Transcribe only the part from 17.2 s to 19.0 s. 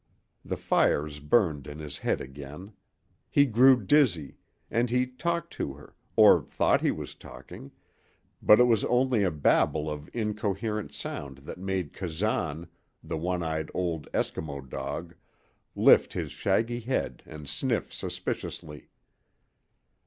and sniff suspiciously.